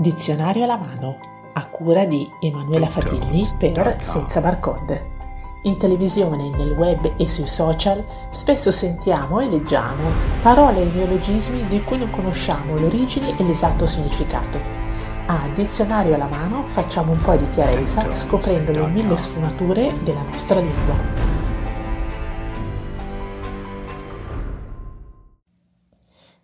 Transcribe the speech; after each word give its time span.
Dizionario 0.00 0.62
alla 0.62 0.76
mano, 0.76 1.18
a 1.54 1.66
cura 1.66 2.04
di 2.04 2.30
Emanuela 2.40 2.86
Fatilli 2.86 3.44
per 3.58 3.98
Senza 4.00 4.40
Barcode. 4.40 5.16
In 5.62 5.76
televisione, 5.76 6.50
nel 6.50 6.70
web 6.70 7.14
e 7.16 7.26
sui 7.26 7.48
social 7.48 8.04
spesso 8.30 8.70
sentiamo 8.70 9.40
e 9.40 9.48
leggiamo 9.48 10.04
parole 10.40 10.82
e 10.82 10.84
neologismi 10.84 11.66
di 11.66 11.82
cui 11.82 11.98
non 11.98 12.10
conosciamo 12.10 12.78
l'origine 12.78 13.36
e 13.36 13.42
l'esatto 13.42 13.86
significato. 13.86 14.60
A 15.26 15.48
Dizionario 15.52 16.14
alla 16.14 16.28
mano 16.28 16.62
facciamo 16.66 17.10
un 17.10 17.20
po' 17.20 17.34
di 17.34 17.50
chiarezza 17.50 18.14
scoprendo 18.14 18.70
le 18.70 18.86
mille 18.86 19.16
sfumature 19.16 19.92
della 20.04 20.22
nostra 20.22 20.60
lingua. 20.60 21.17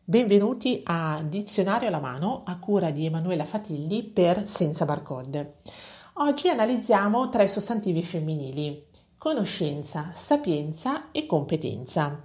Benvenuti 0.06 0.82
a 0.84 1.22
Dizionario 1.26 1.88
alla 1.88 1.98
mano 1.98 2.42
a 2.44 2.58
cura 2.58 2.90
di 2.90 3.06
Emanuela 3.06 3.46
Fatilli 3.46 4.02
per 4.02 4.46
Senza 4.46 4.84
Barcode. 4.84 5.60
Oggi 6.16 6.50
analizziamo 6.50 7.30
tre 7.30 7.48
sostantivi 7.48 8.02
femminili: 8.02 8.84
conoscenza, 9.16 10.10
sapienza 10.12 11.10
e 11.10 11.24
competenza. 11.24 12.22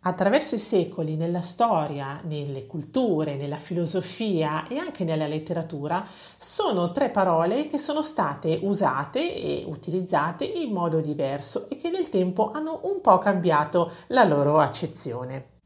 Attraverso 0.00 0.56
i 0.56 0.58
secoli, 0.58 1.14
nella 1.14 1.42
storia, 1.42 2.20
nelle 2.24 2.66
culture, 2.66 3.36
nella 3.36 3.58
filosofia 3.58 4.66
e 4.66 4.76
anche 4.76 5.04
nella 5.04 5.28
letteratura, 5.28 6.04
sono 6.36 6.90
tre 6.90 7.10
parole 7.10 7.68
che 7.68 7.78
sono 7.78 8.02
state 8.02 8.58
usate 8.60 9.36
e 9.36 9.64
utilizzate 9.68 10.44
in 10.44 10.72
modo 10.72 11.00
diverso 11.00 11.68
e 11.68 11.76
che 11.76 11.90
nel 11.90 12.08
tempo 12.08 12.50
hanno 12.50 12.80
un 12.82 13.00
po' 13.00 13.18
cambiato 13.18 13.92
la 14.08 14.24
loro 14.24 14.58
accezione. 14.58 15.57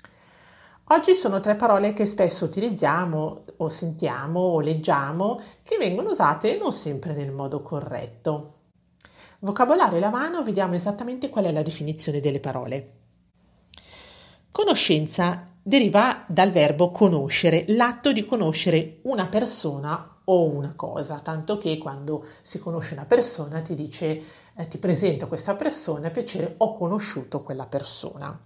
Oggi 0.93 1.15
sono 1.15 1.41
tre 1.41 1.55
parole 1.55 1.95
che 1.95 2.05
spesso 2.05 2.45
utilizziamo 2.45 3.45
o 3.57 3.69
sentiamo 3.71 4.41
o 4.41 4.61
leggiamo 4.61 5.41
che 5.63 5.79
vengono 5.79 6.11
usate 6.11 6.59
non 6.59 6.71
sempre 6.71 7.15
nel 7.15 7.33
modo 7.33 7.63
corretto. 7.63 8.57
Vocabolario 9.39 9.97
alla 9.97 10.11
mano, 10.11 10.43
vediamo 10.43 10.75
esattamente 10.75 11.31
qual 11.31 11.47
è 11.47 11.51
la 11.51 11.63
definizione 11.63 12.21
delle 12.21 12.41
parole. 12.41 12.93
Conoscenza 14.51 15.49
deriva 15.63 16.27
dal 16.29 16.51
verbo 16.51 16.91
conoscere, 16.91 17.65
l'atto 17.69 18.13
di 18.13 18.27
conoscere 18.27 18.99
una 19.05 19.29
persona 19.29 20.21
o 20.23 20.45
una 20.45 20.75
cosa, 20.77 21.21
tanto 21.21 21.57
che 21.57 21.79
quando 21.79 22.27
si 22.43 22.59
conosce 22.59 22.93
una 22.93 23.07
persona 23.07 23.63
ti 23.63 23.75
dice 23.75 24.23
eh, 24.55 24.69
ti 24.69 24.77
presento 24.77 25.27
questa 25.27 25.55
persona, 25.55 26.11
piacere, 26.11 26.53
ho 26.59 26.75
conosciuto 26.75 27.41
quella 27.43 27.65
persona. 27.65 28.39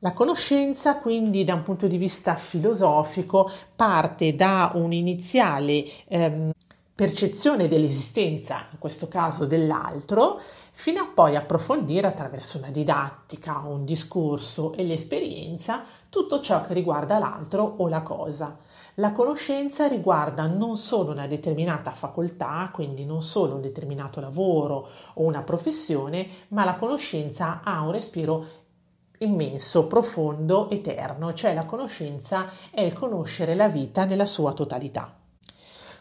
La 0.00 0.12
conoscenza, 0.12 0.96
quindi, 0.96 1.44
da 1.44 1.54
un 1.54 1.62
punto 1.62 1.86
di 1.86 1.96
vista 1.96 2.34
filosofico, 2.34 3.50
parte 3.74 4.34
da 4.34 4.72
un'iniziale 4.74 5.84
ehm, 6.08 6.50
percezione 6.94 7.66
dell'esistenza, 7.66 8.66
in 8.72 8.78
questo 8.78 9.08
caso 9.08 9.46
dell'altro, 9.46 10.38
fino 10.70 11.00
a 11.00 11.10
poi 11.12 11.34
approfondire 11.34 12.06
attraverso 12.06 12.58
una 12.58 12.68
didattica, 12.68 13.62
un 13.66 13.86
discorso 13.86 14.74
e 14.74 14.84
l'esperienza 14.84 15.82
tutto 16.10 16.40
ciò 16.40 16.66
che 16.66 16.74
riguarda 16.74 17.18
l'altro 17.18 17.62
o 17.78 17.88
la 17.88 18.02
cosa. 18.02 18.56
La 18.96 19.12
conoscenza 19.12 19.86
riguarda 19.86 20.46
non 20.46 20.76
solo 20.76 21.12
una 21.12 21.26
determinata 21.26 21.90
facoltà, 21.90 22.70
quindi 22.72 23.04
non 23.04 23.22
solo 23.22 23.54
un 23.54 23.60
determinato 23.60 24.20
lavoro 24.20 24.88
o 25.14 25.22
una 25.22 25.42
professione, 25.42 26.28
ma 26.48 26.64
la 26.64 26.76
conoscenza 26.76 27.60
ha 27.62 27.80
un 27.82 27.92
respiro 27.92 28.64
immenso, 29.18 29.86
profondo, 29.86 30.70
eterno, 30.70 31.32
cioè 31.34 31.54
la 31.54 31.64
conoscenza 31.64 32.50
è 32.70 32.80
il 32.80 32.92
conoscere 32.92 33.54
la 33.54 33.68
vita 33.68 34.04
nella 34.04 34.26
sua 34.26 34.52
totalità. 34.52 35.12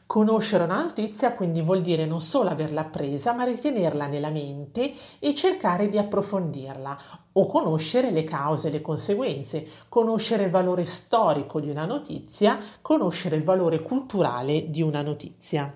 Conoscere 0.08 0.66
una 0.66 0.84
notizia 0.84 1.34
quindi 1.34 1.62
vuol 1.62 1.82
dire 1.82 2.06
non 2.06 2.22
solo 2.22 2.50
averla 2.50 2.82
appresa, 2.82 3.34
ma 3.34 3.44
ritenerla 3.44 4.06
nella 4.06 4.30
mente 4.30 4.94
e 5.18 5.34
cercare 5.34 5.90
di 5.90 5.98
approfondirla 5.98 6.98
o 7.34 7.48
conoscere 7.48 8.12
le 8.12 8.24
cause 8.24 8.68
e 8.68 8.72
le 8.72 8.82
conseguenze, 8.82 9.68
conoscere 9.90 10.44
il 10.44 10.52
valore 10.52 10.86
storico 10.86 11.60
di 11.60 11.70
una 11.70 11.86
notizia, 11.86 12.60
conoscere 12.82 13.36
il 13.36 13.44
valore 13.44 13.82
culturale 13.82 14.70
di 14.70 14.84
una 14.84 15.02
notizia 15.02 15.74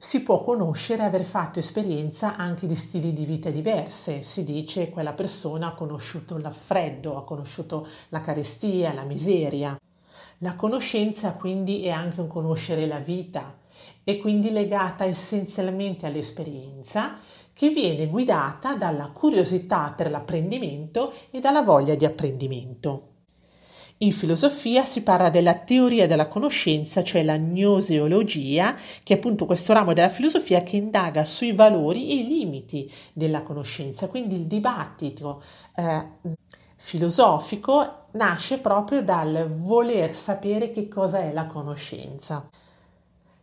si 0.00 0.22
può 0.22 0.42
conoscere 0.42 1.02
aver 1.02 1.24
fatto 1.24 1.58
esperienza 1.58 2.36
anche 2.36 2.68
di 2.68 2.76
stili 2.76 3.12
di 3.12 3.24
vita 3.24 3.50
diverse. 3.50 4.22
Si 4.22 4.44
dice 4.44 4.84
che 4.84 4.90
quella 4.90 5.12
persona 5.12 5.66
ha 5.66 5.74
conosciuto 5.74 6.36
il 6.36 6.48
freddo, 6.52 7.16
ha 7.16 7.24
conosciuto 7.24 7.84
la 8.10 8.20
carestia, 8.20 8.94
la 8.94 9.02
miseria. 9.02 9.76
La 10.38 10.54
conoscenza 10.54 11.32
quindi 11.32 11.82
è 11.82 11.90
anche 11.90 12.20
un 12.20 12.28
conoscere 12.28 12.86
la 12.86 13.00
vita 13.00 13.56
e 14.04 14.18
quindi 14.18 14.52
legata 14.52 15.04
essenzialmente 15.04 16.06
all'esperienza 16.06 17.18
che 17.52 17.70
viene 17.70 18.06
guidata 18.06 18.76
dalla 18.76 19.10
curiosità 19.12 19.92
per 19.96 20.10
l'apprendimento 20.10 21.12
e 21.32 21.40
dalla 21.40 21.62
voglia 21.62 21.96
di 21.96 22.04
apprendimento. 22.04 23.17
In 24.00 24.12
filosofia 24.12 24.84
si 24.84 25.02
parla 25.02 25.28
della 25.28 25.54
teoria 25.54 26.06
della 26.06 26.28
conoscenza, 26.28 27.02
cioè 27.02 27.24
la 27.24 27.36
gnoseologia, 27.36 28.76
che 29.02 29.14
è 29.14 29.16
appunto 29.16 29.44
questo 29.44 29.72
ramo 29.72 29.92
della 29.92 30.08
filosofia 30.08 30.62
che 30.62 30.76
indaga 30.76 31.24
sui 31.24 31.52
valori 31.52 32.08
e 32.10 32.14
i 32.20 32.26
limiti 32.28 32.88
della 33.12 33.42
conoscenza. 33.42 34.06
Quindi 34.06 34.36
il 34.36 34.46
dibattito 34.46 35.42
eh, 35.74 36.06
filosofico 36.76 38.06
nasce 38.12 38.58
proprio 38.58 39.02
dal 39.02 39.52
voler 39.52 40.14
sapere 40.14 40.70
che 40.70 40.86
cosa 40.86 41.18
è 41.18 41.32
la 41.32 41.46
conoscenza. 41.46 42.48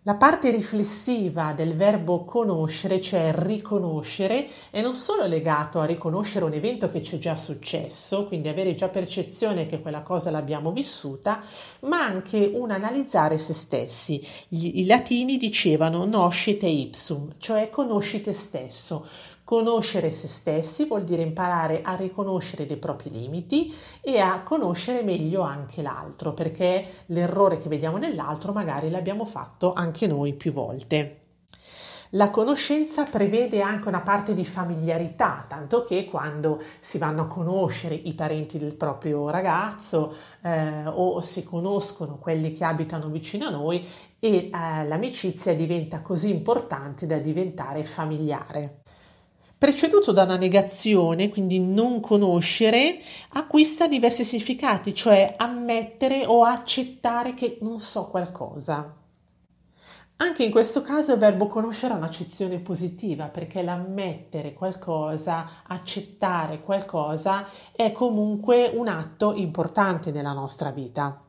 La 0.07 0.17
parte 0.17 0.51
riflessiva 0.51 1.53
del 1.53 1.75
verbo 1.75 2.25
conoscere, 2.25 3.01
cioè 3.01 3.33
riconoscere, 3.35 4.47
è 4.69 4.79
non 4.79 4.93
solo 4.93 5.25
legato 5.25 5.79
a 5.79 5.85
riconoscere 5.85 6.45
un 6.45 6.53
evento 6.53 6.91
che 6.91 7.01
ci 7.01 7.15
è 7.15 7.17
già 7.17 7.35
successo, 7.35 8.27
quindi 8.27 8.47
avere 8.47 8.75
già 8.75 8.87
percezione 8.89 9.65
che 9.65 9.81
quella 9.81 10.03
cosa 10.03 10.29
l'abbiamo 10.29 10.71
vissuta, 10.71 11.41
ma 11.87 12.03
anche 12.05 12.51
un 12.53 12.69
analizzare 12.69 13.39
se 13.39 13.53
stessi. 13.53 14.23
I 14.49 14.85
latini 14.85 15.37
dicevano 15.37 16.05
noscite 16.05 16.67
ipsum, 16.67 17.33
cioè 17.39 17.71
conosci 17.71 18.21
te 18.21 18.33
stesso. 18.33 19.07
Conoscere 19.45 20.11
se 20.11 20.27
stessi 20.27 20.85
vuol 20.85 21.03
dire 21.03 21.21
imparare 21.21 21.83
a 21.83 21.93
riconoscere 21.93 22.65
dei 22.65 22.77
propri 22.77 23.11
limiti 23.11 23.71
e 24.01 24.17
a 24.17 24.41
conoscere 24.41 25.03
meglio 25.03 25.41
anche 25.41 25.83
l'altro, 25.83 26.33
perché 26.33 27.03
l'errore 27.07 27.59
che 27.59 27.69
vediamo 27.69 27.97
nell'altro 27.97 28.53
magari 28.53 28.89
l'abbiamo 28.89 29.23
fatto 29.23 29.73
anche 29.73 30.07
noi 30.07 30.33
più 30.33 30.51
volte. 30.51 31.19
La 32.11 32.31
conoscenza 32.31 33.03
prevede 33.03 33.61
anche 33.61 33.87
una 33.87 34.01
parte 34.01 34.33
di 34.33 34.45
familiarità, 34.45 35.45
tanto 35.47 35.85
che 35.85 36.05
quando 36.05 36.63
si 36.79 36.97
vanno 36.97 37.21
a 37.21 37.27
conoscere 37.27 37.93
i 37.93 38.15
parenti 38.15 38.57
del 38.57 38.73
proprio 38.73 39.29
ragazzo 39.29 40.15
eh, 40.41 40.87
o 40.87 41.21
si 41.21 41.43
conoscono 41.43 42.17
quelli 42.17 42.51
che 42.51 42.63
abitano 42.63 43.09
vicino 43.09 43.45
a 43.45 43.51
noi 43.51 43.85
e 44.17 44.49
eh, 44.49 44.49
l'amicizia 44.87 45.53
diventa 45.53 46.01
così 46.01 46.31
importante 46.31 47.05
da 47.05 47.19
diventare 47.19 47.83
familiare 47.83 48.79
preceduto 49.65 50.11
da 50.11 50.25
una 50.25 50.37
negazione, 50.37 51.29
quindi 51.29 51.59
non 51.59 51.99
conoscere, 51.99 52.99
acquista 53.29 53.87
diversi 53.87 54.23
significati, 54.23 54.93
cioè 54.93 55.33
ammettere 55.39 56.23
o 56.27 56.43
accettare 56.43 57.33
che 57.33 57.57
non 57.61 57.79
so 57.79 58.05
qualcosa. 58.05 58.93
Anche 60.17 60.43
in 60.43 60.51
questo 60.51 60.83
caso 60.83 61.13
il 61.13 61.17
verbo 61.17 61.47
conoscere 61.47 61.95
ha 61.95 61.97
un'accezione 61.97 62.59
positiva 62.59 63.25
perché 63.25 63.63
l'ammettere 63.63 64.53
qualcosa, 64.53 65.63
accettare 65.65 66.61
qualcosa 66.61 67.47
è 67.71 67.91
comunque 67.91 68.71
un 68.71 68.87
atto 68.87 69.33
importante 69.33 70.11
nella 70.11 70.33
nostra 70.33 70.69
vita. 70.69 71.23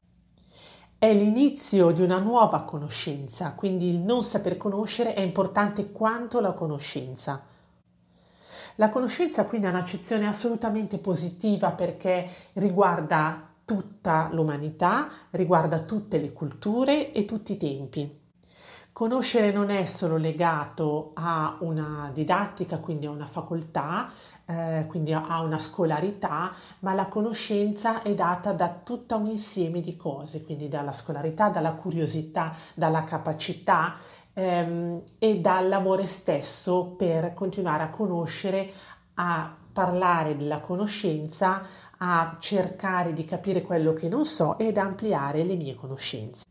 È 0.98 1.10
l'inizio 1.10 1.90
di 1.90 2.02
una 2.02 2.18
nuova 2.18 2.64
conoscenza, 2.64 3.54
quindi 3.54 3.88
il 3.88 3.96
non 3.96 4.22
saper 4.22 4.58
conoscere 4.58 5.14
è 5.14 5.20
importante 5.20 5.90
quanto 5.90 6.40
la 6.40 6.52
conoscenza. 6.52 7.54
La 8.76 8.90
conoscenza 8.90 9.46
quindi 9.46 9.67
ha 9.67 9.70
un'accezione 9.70 10.26
assolutamente 10.26 10.99
positiva 10.99 11.70
perché 11.70 12.28
riguarda 12.55 13.49
tutta 13.64 14.28
l'umanità, 14.32 15.08
riguarda 15.31 15.81
tutte 15.81 16.19
le 16.19 16.32
culture 16.32 17.12
e 17.12 17.25
tutti 17.25 17.52
i 17.52 17.56
tempi. 17.56 18.25
Conoscere 18.93 19.50
non 19.50 19.69
è 19.70 19.84
solo 19.87 20.17
legato 20.17 21.11
a 21.14 21.56
una 21.61 22.11
didattica, 22.14 22.78
quindi 22.78 23.05
a 23.06 23.11
una 23.11 23.26
facoltà, 23.26 24.11
eh, 24.46 24.87
quindi 24.88 25.12
a 25.12 25.40
una 25.43 25.58
scolarità, 25.58 26.52
ma 26.78 26.94
la 26.94 27.06
conoscenza 27.06 28.02
è 28.02 28.14
data 28.14 28.52
da 28.52 28.70
tutto 28.70 29.17
un 29.17 29.26
insieme 29.26 29.81
di 29.81 29.96
cose, 29.96 30.44
quindi 30.44 30.69
dalla 30.69 30.93
scolarità, 30.93 31.49
dalla 31.49 31.73
curiosità, 31.73 32.55
dalla 32.73 33.05
capacità 33.05 33.96
ehm, 34.38 35.02
e 35.18 35.40
dall'amore 35.40 36.06
stesso 36.06 36.94
per 36.96 37.32
continuare 37.32 37.84
a 37.84 37.90
conoscere, 37.90 38.70
a 39.14 39.56
parlare 39.72 40.36
della 40.36 40.60
conoscenza, 40.60 41.62
a 41.98 42.36
cercare 42.38 43.14
di 43.14 43.24
capire 43.24 43.62
quello 43.62 43.94
che 43.94 44.08
non 44.08 44.26
so 44.26 44.58
ed 44.58 44.76
ampliare 44.76 45.42
le 45.42 45.56
mie 45.56 45.74
conoscenze. 45.74 46.44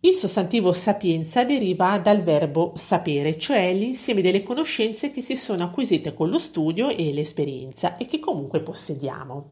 Il 0.00 0.14
sostantivo 0.14 0.72
sapienza 0.72 1.44
deriva 1.44 1.98
dal 1.98 2.22
verbo 2.22 2.72
sapere, 2.76 3.38
cioè 3.38 3.72
l'insieme 3.72 4.20
delle 4.20 4.42
conoscenze 4.42 5.10
che 5.10 5.22
si 5.22 5.34
sono 5.34 5.64
acquisite 5.64 6.12
con 6.12 6.28
lo 6.28 6.38
studio 6.38 6.88
e 6.90 7.12
l'esperienza 7.12 7.96
e 7.96 8.04
che 8.04 8.20
comunque 8.20 8.60
possediamo. 8.60 9.50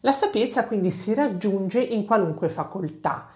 La 0.00 0.12
sapienza 0.12 0.66
quindi 0.66 0.90
si 0.90 1.14
raggiunge 1.14 1.80
in 1.80 2.04
qualunque 2.04 2.50
facoltà. 2.50 3.31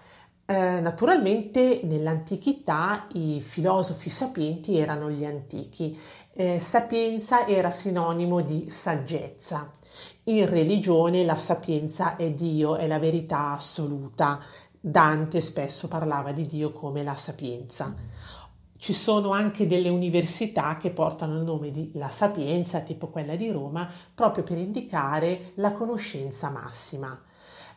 Eh, 0.49 0.79
naturalmente 0.79 1.81
nell'antichità 1.83 3.07
i 3.15 3.41
filosofi 3.41 4.09
sapienti 4.09 4.77
erano 4.77 5.09
gli 5.09 5.25
antichi. 5.25 5.99
Eh, 6.31 6.61
sapienza 6.61 7.45
era 7.45 7.69
sinonimo 7.69 8.39
di 8.39 8.69
saggezza. 8.69 9.73
In 10.23 10.49
religione 10.49 11.25
la 11.25 11.35
sapienza 11.35 12.15
è 12.15 12.31
Dio, 12.31 12.77
è 12.77 12.87
la 12.87 12.97
verità 12.97 13.51
assoluta. 13.51 14.39
Dante 14.79 15.41
spesso 15.41 15.89
parlava 15.89 16.31
di 16.31 16.45
Dio 16.47 16.71
come 16.71 17.03
la 17.03 17.15
sapienza. 17.17 17.93
Ci 18.77 18.93
sono 18.93 19.31
anche 19.31 19.67
delle 19.67 19.89
università 19.89 20.77
che 20.77 20.91
portano 20.91 21.35
il 21.35 21.43
nome 21.43 21.71
di 21.71 21.91
La 21.95 22.09
Sapienza, 22.09 22.81
tipo 22.81 23.07
quella 23.07 23.35
di 23.35 23.49
Roma, 23.49 23.89
proprio 24.15 24.43
per 24.43 24.59
indicare 24.59 25.51
la 25.55 25.73
conoscenza 25.73 26.49
massima. 26.49 27.19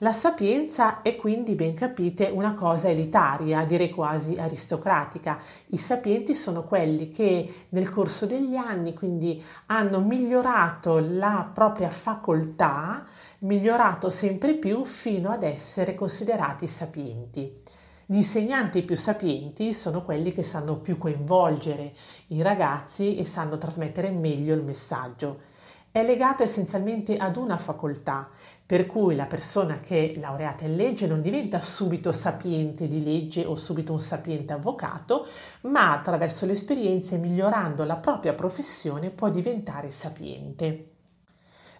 La 0.03 0.15
sapienza 0.15 1.03
è 1.03 1.15
quindi, 1.15 1.55
ben 1.55 1.75
capite, 1.75 2.31
una 2.33 2.55
cosa 2.55 2.89
elitaria, 2.89 3.67
direi 3.67 3.91
quasi 3.91 4.35
aristocratica. 4.39 5.39
I 5.67 5.77
sapienti 5.77 6.35
sono 6.35 6.65
quelli 6.65 7.11
che 7.11 7.67
nel 7.69 7.91
corso 7.91 8.25
degli 8.25 8.57
anni 8.57 8.95
quindi 8.95 9.45
hanno 9.67 10.01
migliorato 10.01 11.01
la 11.07 11.51
propria 11.53 11.91
facoltà, 11.91 13.05
migliorato 13.41 14.09
sempre 14.09 14.55
più 14.55 14.85
fino 14.85 15.29
ad 15.29 15.43
essere 15.43 15.95
considerati 15.95 16.67
sapienti. 16.67 17.61
Gli 18.07 18.17
insegnanti 18.17 18.81
più 18.81 18.97
sapienti 18.97 19.75
sono 19.75 20.03
quelli 20.03 20.33
che 20.33 20.43
sanno 20.43 20.79
più 20.79 20.97
coinvolgere 20.97 21.93
i 22.29 22.41
ragazzi 22.41 23.19
e 23.19 23.27
sanno 23.27 23.59
trasmettere 23.59 24.09
meglio 24.11 24.55
il 24.55 24.63
messaggio. 24.63 25.49
È 25.93 26.05
legato 26.05 26.45
essenzialmente 26.45 27.17
ad 27.17 27.35
una 27.35 27.59
facoltà, 27.59 28.29
per 28.65 28.87
cui 28.87 29.17
la 29.17 29.27
persona 29.27 29.81
che 29.81 30.13
è 30.13 30.19
laureata 30.21 30.65
in 30.65 30.77
legge 30.77 31.09
non 31.09 31.21
diventa 31.21 31.61
subito 31.61 32.13
sapiente 32.13 32.87
di 32.87 33.03
legge 33.03 33.45
o 33.45 33.57
subito 33.57 33.91
un 33.91 33.99
sapiente 33.99 34.53
avvocato, 34.53 35.27
ma 35.63 35.93
attraverso 35.93 36.47
l'esperienza 36.47 37.17
e 37.17 37.19
migliorando 37.19 37.83
la 37.83 37.97
propria 37.97 38.35
professione 38.35 39.11
può 39.11 39.31
diventare 39.31 39.91
sapiente. 39.91 40.91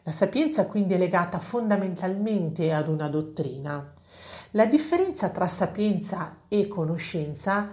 La 0.03 0.11
sapienza 0.11 0.67
quindi 0.67 0.95
è 0.95 0.99
legata 0.99 1.39
fondamentalmente 1.39 2.73
ad 2.73 2.89
una 2.89 3.07
dottrina. 3.07 3.93
La 4.53 4.67
differenza 4.67 5.29
tra 5.29 5.47
sapienza 5.47 6.39
e 6.49 6.67
conoscenza 6.67 7.69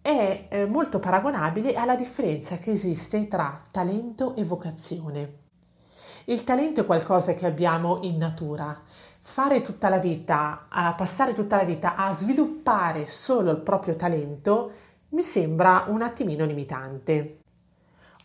è 0.00 0.46
eh, 0.48 0.64
molto 0.64 0.98
paragonabile 0.98 1.74
alla 1.74 1.96
differenza 1.96 2.56
che 2.56 2.70
esiste 2.70 3.28
tra 3.28 3.60
talento 3.70 4.34
e 4.36 4.44
vocazione. 4.44 5.44
Il 6.28 6.42
talento 6.42 6.80
è 6.80 6.86
qualcosa 6.86 7.34
che 7.34 7.46
abbiamo 7.46 8.00
in 8.02 8.16
natura. 8.16 8.82
Fare 9.20 9.62
tutta 9.62 9.88
la 9.88 9.98
vita, 9.98 10.66
passare 10.96 11.32
tutta 11.34 11.54
la 11.54 11.62
vita 11.62 11.94
a 11.94 12.12
sviluppare 12.12 13.06
solo 13.06 13.52
il 13.52 13.58
proprio 13.58 13.94
talento 13.94 14.72
mi 15.10 15.22
sembra 15.22 15.84
un 15.86 16.02
attimino 16.02 16.44
limitante. 16.44 17.42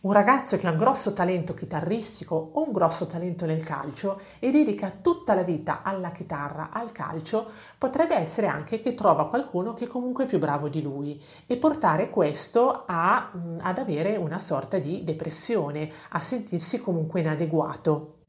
Un 0.02 0.12
ragazzo 0.12 0.58
che 0.58 0.66
ha 0.66 0.72
un 0.72 0.78
grosso 0.78 1.12
talento 1.12 1.54
chitarristico 1.54 2.34
o 2.54 2.66
un 2.66 2.72
grosso 2.72 3.06
talento 3.06 3.46
nel 3.46 3.62
calcio 3.62 4.20
e 4.40 4.50
dedica 4.50 4.90
tutta 5.00 5.32
la 5.32 5.44
vita 5.44 5.82
alla 5.84 6.10
chitarra, 6.10 6.70
al 6.72 6.90
calcio, 6.90 7.48
potrebbe 7.78 8.16
essere 8.16 8.48
anche 8.48 8.80
che 8.80 8.96
trova 8.96 9.28
qualcuno 9.28 9.74
che 9.74 9.86
comunque 9.86 10.24
è 10.24 10.26
più 10.26 10.40
bravo 10.40 10.68
di 10.68 10.82
lui 10.82 11.22
e 11.46 11.56
portare 11.56 12.10
questo 12.10 12.82
a, 12.84 13.30
ad 13.60 13.78
avere 13.78 14.16
una 14.16 14.40
sorta 14.40 14.78
di 14.78 15.04
depressione, 15.04 15.88
a 16.08 16.18
sentirsi 16.18 16.80
comunque 16.80 17.20
inadeguato. 17.20 18.21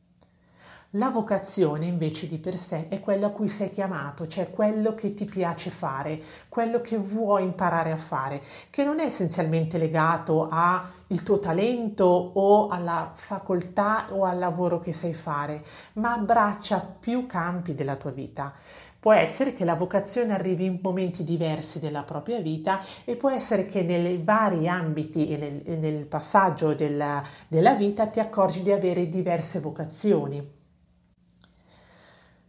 La 0.96 1.10
vocazione 1.10 1.88
invece 1.88 2.28
di 2.28 2.38
per 2.38 2.56
sé 2.56 2.88
è 2.88 3.00
quello 3.00 3.26
a 3.26 3.32
cui 3.32 3.50
sei 3.50 3.72
chiamato, 3.72 4.28
cioè 4.28 4.52
quello 4.52 4.94
che 4.94 5.16
ti 5.16 5.26
piace 5.26 5.72
fare, 5.72 6.22
quello 6.50 6.82
che 6.82 6.98
vuoi 6.98 7.42
imparare 7.42 7.92
a 7.92 7.98
fare, 7.98 8.44
che 8.70 8.84
non 8.84 9.00
è 9.00 9.06
essenzialmente 9.06 9.80
legato 9.80 10.50
al 10.52 10.84
tuo 11.24 11.40
talento 11.40 12.06
o 12.06 12.68
alla 12.68 13.10
facoltà 13.12 14.06
o 14.12 14.26
al 14.26 14.38
lavoro 14.38 14.80
che 14.80 14.94
sai 14.94 15.16
fare, 15.16 15.64
ma 15.94 16.14
abbraccia 16.14 16.78
più 17.00 17.26
campi 17.26 17.74
della 17.74 17.96
tua 17.96 18.12
vita. 18.12 18.54
Può 19.00 19.14
essere 19.14 19.56
che 19.56 19.66
la 19.66 19.74
vocazione 19.74 20.32
arrivi 20.32 20.66
in 20.66 20.78
momenti 20.80 21.24
diversi 21.24 21.80
della 21.80 22.04
propria 22.04 22.40
vita 22.40 22.82
e 23.04 23.16
può 23.16 23.32
essere 23.32 23.66
che 23.66 23.82
nei 23.82 24.22
vari 24.24 24.68
ambiti 24.68 25.28
e 25.28 25.38
nel, 25.38 25.80
nel 25.80 26.06
passaggio 26.06 26.76
della, 26.76 27.24
della 27.48 27.74
vita 27.74 28.06
ti 28.06 28.20
accorgi 28.20 28.62
di 28.62 28.72
avere 28.72 29.10
diverse 29.10 29.60
vocazioni. 29.60 30.62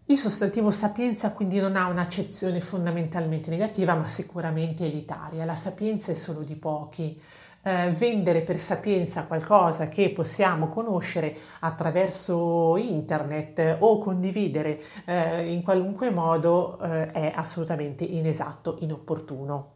Il 0.06 0.18
sostantivo 0.18 0.70
sapienza 0.70 1.32
quindi 1.32 1.58
non 1.58 1.76
ha 1.76 1.88
un'accezione 1.88 2.60
fondamentalmente 2.60 3.48
negativa, 3.48 3.94
ma 3.94 4.06
sicuramente 4.06 4.84
elitaria. 4.84 5.46
La 5.46 5.54
sapienza 5.54 6.12
è 6.12 6.14
solo 6.14 6.40
di 6.40 6.56
pochi. 6.56 7.18
Eh, 7.62 7.90
vendere 7.92 8.42
per 8.42 8.58
sapienza 8.58 9.24
qualcosa 9.24 9.88
che 9.88 10.10
possiamo 10.10 10.68
conoscere 10.68 11.34
attraverso 11.60 12.76
internet 12.76 13.78
o 13.80 13.96
condividere 13.96 14.82
eh, 15.06 15.50
in 15.50 15.62
qualunque 15.62 16.10
modo 16.10 16.78
eh, 16.82 17.10
è 17.10 17.32
assolutamente 17.34 18.04
inesatto, 18.04 18.76
inopportuno. 18.80 19.72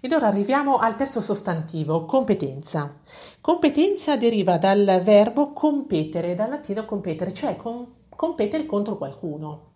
Ed 0.00 0.12
ora 0.12 0.26
arriviamo 0.26 0.76
al 0.76 0.94
terzo 0.94 1.22
sostantivo, 1.22 2.04
competenza. 2.04 2.96
Competenza 3.40 4.18
deriva 4.18 4.58
dal 4.58 5.00
verbo 5.02 5.54
competere, 5.54 6.34
dal 6.34 6.50
latino 6.50 6.84
competere, 6.84 7.32
cioè 7.32 7.56
con 7.56 7.95
competere 8.16 8.66
contro 8.66 8.96
qualcuno. 8.96 9.74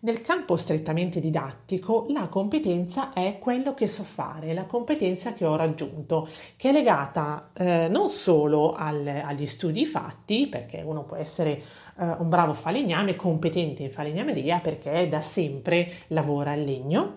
Nel 0.00 0.20
campo 0.20 0.56
strettamente 0.56 1.20
didattico, 1.20 2.06
la 2.08 2.26
competenza 2.26 3.12
è 3.12 3.38
quello 3.38 3.72
che 3.72 3.86
so 3.86 4.02
fare, 4.02 4.52
la 4.52 4.64
competenza 4.64 5.32
che 5.32 5.44
ho 5.44 5.56
raggiunto, 5.56 6.28
che 6.56 6.70
è 6.70 6.72
legata 6.72 7.50
eh, 7.52 7.88
non 7.88 8.10
solo 8.10 8.72
al, 8.72 9.06
agli 9.06 9.46
studi 9.46 9.86
fatti, 9.86 10.48
perché 10.48 10.82
uno 10.82 11.04
può 11.04 11.16
essere 11.16 11.62
eh, 11.98 12.16
un 12.18 12.28
bravo 12.28 12.52
falegname, 12.52 13.14
competente 13.14 13.84
in 13.84 13.92
falegnameria, 13.92 14.58
perché 14.58 15.08
da 15.08 15.22
sempre 15.22 15.88
lavora 16.08 16.52
al 16.52 16.62
legno, 16.62 17.16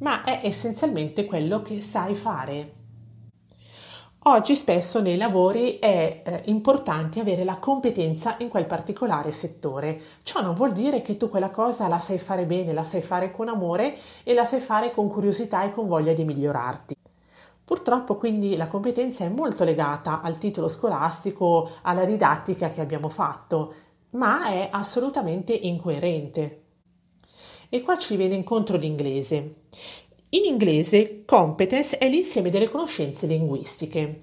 ma 0.00 0.22
è 0.24 0.40
essenzialmente 0.42 1.24
quello 1.24 1.62
che 1.62 1.80
sai 1.80 2.14
fare, 2.14 2.72
Oggi 4.26 4.54
spesso 4.54 5.02
nei 5.02 5.18
lavori 5.18 5.78
è 5.78 6.22
eh, 6.24 6.42
importante 6.46 7.20
avere 7.20 7.44
la 7.44 7.58
competenza 7.58 8.36
in 8.38 8.48
quel 8.48 8.64
particolare 8.64 9.32
settore. 9.32 10.00
Ciò 10.22 10.40
non 10.40 10.54
vuol 10.54 10.72
dire 10.72 11.02
che 11.02 11.18
tu 11.18 11.28
quella 11.28 11.50
cosa 11.50 11.88
la 11.88 12.00
sai 12.00 12.16
fare 12.16 12.46
bene, 12.46 12.72
la 12.72 12.84
sai 12.84 13.02
fare 13.02 13.30
con 13.30 13.48
amore 13.48 13.94
e 14.22 14.32
la 14.32 14.46
sai 14.46 14.60
fare 14.60 14.92
con 14.92 15.10
curiosità 15.10 15.62
e 15.64 15.74
con 15.74 15.86
voglia 15.86 16.14
di 16.14 16.24
migliorarti. 16.24 16.96
Purtroppo 17.66 18.16
quindi 18.16 18.56
la 18.56 18.66
competenza 18.66 19.26
è 19.26 19.28
molto 19.28 19.62
legata 19.62 20.22
al 20.22 20.38
titolo 20.38 20.68
scolastico, 20.68 21.72
alla 21.82 22.06
didattica 22.06 22.70
che 22.70 22.80
abbiamo 22.80 23.10
fatto, 23.10 23.74
ma 24.12 24.46
è 24.46 24.70
assolutamente 24.72 25.52
incoerente. 25.52 26.62
E 27.68 27.82
qua 27.82 27.98
ci 27.98 28.16
viene 28.16 28.36
incontro 28.36 28.78
l'inglese. 28.78 29.64
In 30.34 30.42
inglese 30.46 31.22
competence 31.24 31.96
è 31.96 32.08
l'insieme 32.08 32.50
delle 32.50 32.68
conoscenze 32.68 33.24
linguistiche, 33.28 34.22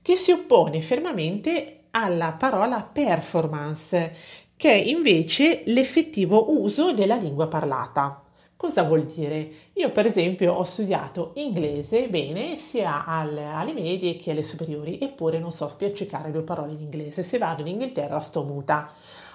che 0.00 0.14
si 0.14 0.30
oppone 0.30 0.80
fermamente 0.82 1.86
alla 1.90 2.34
parola 2.34 2.80
performance, 2.84 4.14
che 4.56 4.70
è 4.70 4.76
invece 4.76 5.62
l'effettivo 5.64 6.52
uso 6.60 6.92
della 6.92 7.16
lingua 7.16 7.48
parlata. 7.48 8.22
Cosa 8.54 8.84
vuol 8.84 9.04
dire? 9.06 9.50
Io 9.72 9.90
per 9.90 10.06
esempio 10.06 10.52
ho 10.52 10.62
studiato 10.62 11.32
inglese 11.34 12.08
bene 12.08 12.56
sia 12.56 13.04
alle, 13.04 13.46
alle 13.46 13.72
medie 13.72 14.14
che 14.14 14.30
alle 14.30 14.44
superiori, 14.44 15.00
eppure 15.00 15.40
non 15.40 15.50
so 15.50 15.66
spiaccicare 15.66 16.30
due 16.30 16.44
parole 16.44 16.70
in 16.70 16.80
inglese. 16.82 17.24
Se 17.24 17.36
vado 17.36 17.62
in 17.62 17.66
Inghilterra 17.66 18.20
sto 18.20 18.44
muta. 18.44 18.92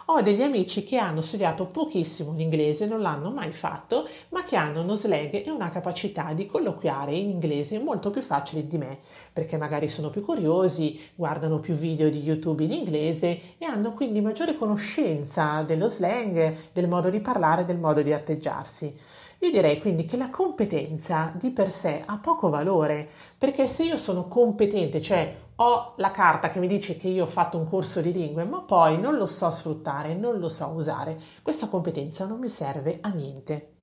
Ho 0.10 0.22
degli 0.22 0.42
amici 0.42 0.86
che 0.86 0.96
hanno 0.96 1.20
studiato 1.20 1.66
pochissimo 1.66 2.32
l'inglese, 2.32 2.86
non 2.86 3.02
l'hanno 3.02 3.30
mai 3.30 3.52
fatto, 3.52 4.08
ma 4.30 4.46
che 4.46 4.56
hanno 4.56 4.82
uno 4.82 4.96
slang 4.96 5.34
e 5.34 5.52
una 5.52 5.70
capacità 5.70 6.32
di 6.32 6.46
colloquiare 6.46 7.14
in 7.14 7.30
inglese 7.30 7.78
molto 7.78 8.10
più 8.10 8.22
facili 8.22 8.68
di 8.68 8.78
me, 8.78 9.00
perché 9.34 9.58
magari 9.58 9.90
sono 9.90 10.10
più 10.10 10.22
curiosi, 10.22 10.98
guardano 11.14 11.60
più 11.60 11.74
video 11.74 12.10
di 12.10 12.22
YouTube 12.22 12.64
in 12.64 12.72
inglese 12.72 13.56
e 13.58 13.66
hanno 13.66 13.92
quindi 13.92 14.22
maggiore 14.22 14.56
conoscenza 14.56 15.62
dello 15.64 15.90
slang, 15.90 16.56
del 16.72 16.88
modo 16.88 17.10
di 17.10 17.20
parlare, 17.20 17.66
del 17.66 17.78
modo 17.78 18.02
di 18.02 18.14
atteggiarsi. 18.14 18.98
Io 19.40 19.52
direi 19.52 19.78
quindi 19.82 20.06
che 20.06 20.16
la 20.16 20.30
competenza 20.30 21.34
di 21.36 21.50
per 21.50 21.70
sé 21.70 22.04
ha 22.06 22.18
poco 22.18 22.48
valore, 22.48 23.10
perché 23.38 23.68
se 23.68 23.84
io 23.84 23.98
sono 23.98 24.30
competente, 24.30 25.02
cioè 25.02 25.36
ho 25.60 25.94
la 25.98 26.12
carta 26.12 26.52
che 26.52 26.60
mi 26.60 26.68
dice 26.68 26.98
che 26.98 27.08
io 27.08 27.24
ho 27.24 27.28
fatto 27.28 27.58
un 27.58 27.68
corso 27.68 28.02
di 28.02 28.12
lingue, 28.12 28.44
ma 28.44 28.62
poi 28.62 29.00
non 29.00 29.16
lo 29.16 29.26
so 29.26 29.50
sfruttare, 29.50 30.14
non 30.14 30.40
lo 30.40 30.50
so 30.50 30.68
usare. 30.68 31.20
Questa 31.42 31.68
competenza 31.68 32.26
non 32.26 32.40
mi 32.40 32.50
serve 32.50 33.00
a 33.02 33.10
niente. 33.10 33.74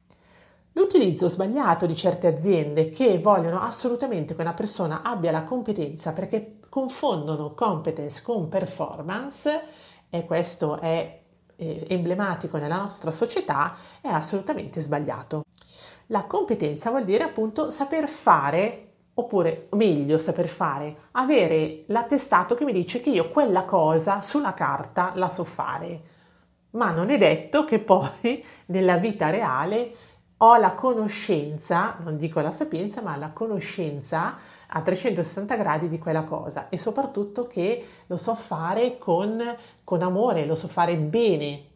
L'utilizzo 0.73 1.29
sbagliato 1.29 1.87
di 1.87 1.95
certe 1.95 2.27
aziende 2.27 2.91
che 2.91 3.19
vogliono 3.19 3.61
assolutamente 3.61 4.35
che 4.35 4.41
una 4.41 4.55
persona 4.55 5.03
abbia 5.03 5.31
la 5.31 5.45
competenza 5.45 6.13
perché 6.13 6.59
confondono 6.69 7.55
competence 7.55 8.23
con 8.23 8.49
performance 8.49 9.63
e 10.11 10.25
questo 10.25 10.81
è 10.81 11.23
eh, 11.57 11.87
emblematico 11.89 12.57
nella 12.57 12.79
nostra 12.79 13.13
società 13.13 13.77
è 14.01 14.09
assolutamente 14.09 14.81
sbagliato. 14.81 15.45
La 16.09 16.25
competenza 16.25 16.91
vuol 16.91 17.05
dire 17.05 17.25
appunto 17.25 17.71
saper 17.71 18.09
fare 18.09 18.94
oppure 19.15 19.69
meglio 19.73 20.19
saper 20.19 20.49
fare, 20.49 20.97
avere 21.13 21.85
l'attestato 21.87 22.55
che 22.55 22.65
mi 22.65 22.73
dice 22.73 23.01
che 23.01 23.11
io 23.11 23.29
quella 23.29 23.63
cosa 23.63 24.23
sulla 24.23 24.55
carta 24.55 25.13
la 25.15 25.29
so 25.29 25.45
fare, 25.45 26.03
ma 26.71 26.91
non 26.91 27.11
è 27.11 27.19
detto 27.19 27.65
che 27.65 27.79
poi 27.79 28.45
nella 28.67 28.97
vita 28.97 29.31
reale 29.31 29.93
ho 30.39 30.57
la 30.57 30.73
conoscenza, 30.73 31.97
non 32.03 32.17
dico 32.17 32.41
la 32.41 32.51
sapienza, 32.51 33.01
ma 33.01 33.17
la 33.17 33.31
conoscenza 33.31 34.37
a 34.67 34.83
360 34.83 35.55
gradi 35.57 35.89
di 35.89 35.99
quella 35.99 36.25
cosa 36.25 36.69
e 36.69 36.77
soprattutto 36.77 37.47
che 37.47 37.87
lo 38.07 38.17
so 38.17 38.35
fare 38.35 38.99
con, 38.99 39.41
con 39.85 40.03
amore, 40.03 40.45
lo 40.45 40.57
so 40.57 40.67
fare 40.67 40.97
bene. 40.97 41.73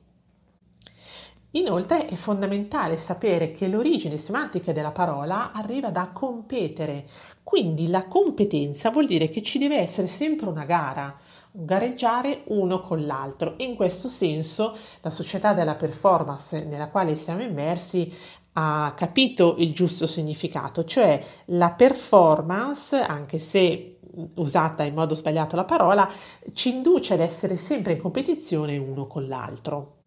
Inoltre 1.53 2.07
è 2.07 2.15
fondamentale 2.15 2.99
sapere 2.99 3.53
che 3.53 3.69
l'origine 3.69 4.19
semantica 4.19 4.73
della 4.73 4.91
parola 4.93 5.51
arriva 5.53 5.91
da 5.91 6.11
competere, 6.13 7.07
quindi 7.43 7.89
la 7.89 8.05
competenza 8.05 8.91
vuol 8.91 9.07
dire 9.07 9.31
che 9.31 9.43
ci 9.43 9.59
deve 9.59 9.79
essere 9.79 10.09
sempre 10.09 10.47
una 10.51 10.67
gara, 10.67 11.17
un 11.53 11.65
gareggiare 11.65 12.43
uno 12.49 12.83
con 12.83 13.07
l'altro 13.07 13.55
in 13.59 13.77
questo 13.77 14.09
senso 14.09 14.77
la 15.01 15.09
società 15.09 15.55
della 15.55 15.75
performance 15.75 16.63
nella 16.65 16.89
quale 16.89 17.17
siamo 17.17 17.43
immersi 17.43 18.13
ha 18.53 18.93
capito 18.95 19.55
il 19.57 19.73
giusto 19.73 20.07
significato, 20.07 20.85
cioè 20.85 21.19
la 21.47 21.71
performance, 21.71 23.01
anche 23.01 23.39
se 23.39 24.01
usata 24.35 24.83
in 24.83 24.93
modo 24.93 25.15
sbagliato 25.15 25.57
la 25.57 25.65
parola, 25.65 26.11
ci 26.53 26.75
induce 26.75 27.15
ad 27.15 27.21
essere 27.21 27.57
sempre 27.57 27.95
in 27.95 28.01
competizione 28.01 28.77
uno 28.77 29.07
con 29.07 29.27
l'altro. 29.29 29.98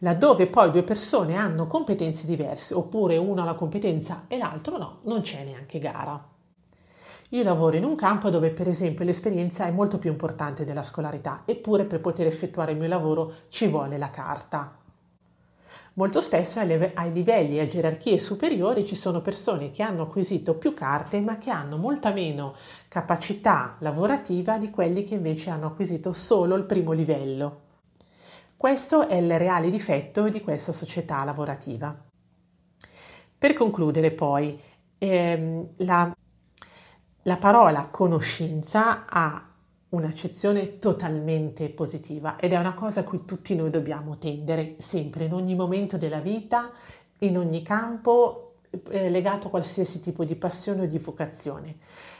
Laddove 0.00 0.46
poi 0.46 0.70
due 0.70 0.82
persone 0.82 1.36
hanno 1.36 1.66
competenze 1.66 2.26
diverse, 2.26 2.74
oppure 2.74 3.16
uno 3.16 3.40
ha 3.40 3.44
la 3.44 3.54
competenza 3.54 4.24
e 4.28 4.36
l'altro 4.36 4.76
no, 4.76 4.98
non 5.04 5.22
c'è 5.22 5.42
neanche 5.42 5.78
gara. 5.78 6.22
Io 7.30 7.42
lavoro 7.42 7.76
in 7.76 7.84
un 7.84 7.96
campo 7.96 8.28
dove 8.28 8.50
per 8.50 8.68
esempio 8.68 9.04
l'esperienza 9.04 9.66
è 9.66 9.70
molto 9.70 9.98
più 9.98 10.10
importante 10.10 10.64
della 10.64 10.82
scolarità, 10.82 11.42
eppure 11.44 11.84
per 11.84 12.00
poter 12.00 12.26
effettuare 12.26 12.72
il 12.72 12.78
mio 12.78 12.88
lavoro 12.88 13.32
ci 13.48 13.66
vuole 13.68 13.96
la 13.96 14.10
carta. 14.10 14.76
Molto 15.94 16.20
spesso 16.20 16.60
ai 16.60 17.12
livelli 17.12 17.56
e 17.56 17.62
a 17.62 17.66
gerarchie 17.66 18.18
superiori 18.18 18.84
ci 18.84 18.94
sono 18.94 19.22
persone 19.22 19.70
che 19.70 19.82
hanno 19.82 20.02
acquisito 20.02 20.54
più 20.54 20.74
carte 20.74 21.20
ma 21.20 21.38
che 21.38 21.50
hanno 21.50 21.78
molta 21.78 22.12
meno 22.12 22.54
capacità 22.86 23.76
lavorativa 23.78 24.58
di 24.58 24.68
quelli 24.68 25.04
che 25.04 25.14
invece 25.14 25.48
hanno 25.48 25.68
acquisito 25.68 26.12
solo 26.12 26.54
il 26.54 26.64
primo 26.64 26.92
livello. 26.92 27.65
Questo 28.56 29.06
è 29.06 29.16
il 29.16 29.38
reale 29.38 29.68
difetto 29.68 30.30
di 30.30 30.40
questa 30.40 30.72
società 30.72 31.22
lavorativa. 31.24 31.94
Per 33.38 33.52
concludere 33.52 34.12
poi, 34.12 34.58
ehm, 34.96 35.68
la, 35.76 36.16
la 37.22 37.36
parola 37.36 37.88
conoscenza 37.90 39.04
ha 39.04 39.46
un'accezione 39.90 40.78
totalmente 40.78 41.68
positiva 41.68 42.36
ed 42.38 42.54
è 42.54 42.58
una 42.58 42.72
cosa 42.72 43.00
a 43.00 43.04
cui 43.04 43.26
tutti 43.26 43.54
noi 43.54 43.68
dobbiamo 43.68 44.16
tendere 44.16 44.76
sempre, 44.78 45.26
in 45.26 45.34
ogni 45.34 45.54
momento 45.54 45.98
della 45.98 46.20
vita, 46.20 46.70
in 47.18 47.36
ogni 47.36 47.62
campo 47.62 48.45
eh, 48.90 49.10
legato 49.10 49.46
a 49.48 49.50
qualsiasi 49.50 50.00
tipo 50.00 50.24
di 50.24 50.34
passione 50.34 50.82
o 50.82 50.86
di 50.86 50.98
vocazione. 50.98 51.76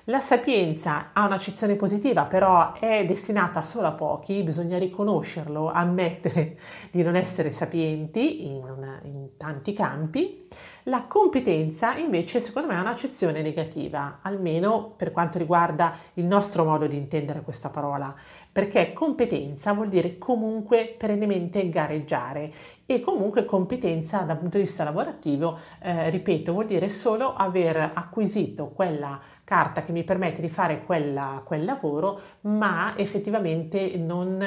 La 0.08 0.20
sapienza 0.20 1.10
ha 1.12 1.26
un'accezione 1.26 1.74
positiva, 1.74 2.26
però 2.26 2.74
è 2.74 3.04
destinata 3.04 3.64
solo 3.64 3.88
a 3.88 3.92
pochi, 3.92 4.44
bisogna 4.44 4.78
riconoscerlo, 4.78 5.68
ammettere 5.68 6.56
di 6.92 7.02
non 7.02 7.16
essere 7.16 7.50
sapienti 7.50 8.46
in, 8.46 8.62
una, 8.62 9.00
in 9.02 9.30
tanti 9.36 9.72
campi. 9.72 10.46
La 10.84 11.06
competenza 11.08 11.96
invece 11.96 12.40
secondo 12.40 12.68
me 12.68 12.76
ha 12.76 12.82
un'accezione 12.82 13.42
negativa, 13.42 14.20
almeno 14.22 14.92
per 14.96 15.10
quanto 15.10 15.38
riguarda 15.38 15.96
il 16.14 16.24
nostro 16.24 16.64
modo 16.64 16.86
di 16.86 16.96
intendere 16.96 17.42
questa 17.42 17.70
parola, 17.70 18.14
perché 18.56 18.94
competenza 18.94 19.74
vuol 19.74 19.90
dire 19.90 20.16
comunque 20.16 20.94
perennemente 20.96 21.68
gareggiare 21.68 22.50
e 22.86 23.00
comunque 23.00 23.44
competenza 23.44 24.20
dal 24.20 24.38
punto 24.38 24.56
di 24.56 24.62
vista 24.62 24.82
lavorativo, 24.82 25.58
eh, 25.82 26.08
ripeto, 26.08 26.52
vuol 26.52 26.64
dire 26.64 26.88
solo 26.88 27.34
aver 27.34 27.90
acquisito 27.92 28.68
quella 28.70 29.20
carta 29.44 29.84
che 29.84 29.92
mi 29.92 30.04
permette 30.04 30.40
di 30.40 30.48
fare 30.48 30.84
quella, 30.86 31.42
quel 31.44 31.66
lavoro, 31.66 32.18
ma 32.42 32.94
effettivamente 32.96 33.98
non 33.98 34.42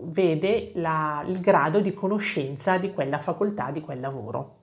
vede 0.00 0.72
la, 0.74 1.24
il 1.26 1.40
grado 1.40 1.80
di 1.80 1.94
conoscenza 1.94 2.76
di 2.76 2.92
quella 2.92 3.18
facoltà, 3.18 3.70
di 3.70 3.80
quel 3.80 4.00
lavoro. 4.00 4.56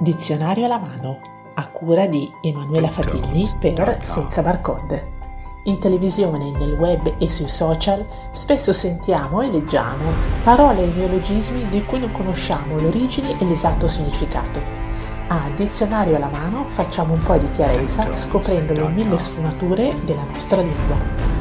Dizionario 0.00 0.66
alla 0.66 0.78
mano, 0.78 1.39
cura 1.80 2.06
di 2.06 2.30
Emanuela 2.42 2.88
Fatilli 2.88 3.50
per 3.58 4.00
Senza 4.02 4.42
Barcode. 4.42 5.18
In 5.64 5.78
televisione, 5.78 6.50
nel 6.50 6.74
web 6.74 7.14
e 7.16 7.28
sui 7.30 7.48
social 7.48 8.06
spesso 8.32 8.74
sentiamo 8.74 9.40
e 9.40 9.50
leggiamo 9.50 10.04
parole 10.42 10.82
e 10.82 10.92
neologismi 10.94 11.66
di 11.70 11.82
cui 11.84 12.00
non 12.00 12.12
conosciamo 12.12 12.78
l'origine 12.78 13.38
e 13.40 13.44
l'esatto 13.46 13.88
significato 13.88 14.88
a 15.32 15.48
dizionario 15.54 16.16
alla 16.16 16.28
mano 16.28 16.64
facciamo 16.66 17.14
un 17.14 17.22
po' 17.22 17.36
di 17.36 17.48
chiarezza 17.52 18.16
scoprendo 18.16 18.72
le 18.72 18.88
mille 18.88 19.16
sfumature 19.16 19.94
della 20.04 20.24
nostra 20.24 20.60
lingua. 20.60 21.39